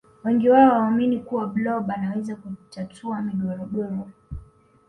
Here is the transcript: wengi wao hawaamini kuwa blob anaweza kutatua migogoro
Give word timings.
wengi 0.23 0.49
wao 0.49 0.61
hawaamini 0.69 1.19
kuwa 1.19 1.47
blob 1.47 1.91
anaweza 1.91 2.35
kutatua 2.35 3.21
migogoro 3.21 4.05